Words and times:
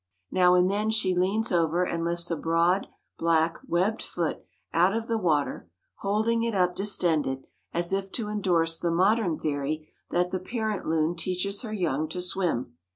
Now 0.31 0.55
and 0.55 0.67
then 0.67 0.89
she 0.89 1.13
leans 1.13 1.51
over 1.51 1.83
and 1.83 2.03
lifts 2.03 2.31
a 2.31 2.35
broad, 2.35 2.87
black, 3.19 3.59
webbed 3.67 4.01
foot 4.01 4.39
out 4.73 4.95
of 4.95 5.05
the 5.05 5.19
water, 5.19 5.69
holding 5.97 6.41
it 6.41 6.55
up 6.55 6.75
distended, 6.75 7.45
as 7.71 7.93
if 7.93 8.11
to 8.13 8.27
endorse 8.27 8.79
the 8.79 8.89
modern 8.89 9.37
theory 9.37 9.91
that 10.09 10.31
the 10.31 10.39
parent 10.39 10.87
loon 10.87 11.15
teaches 11.15 11.61
her 11.61 11.71
young 11.71 12.07
to 12.09 12.19
swim. 12.19 12.77